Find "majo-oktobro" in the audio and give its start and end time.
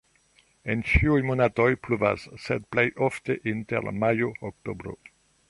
4.07-4.99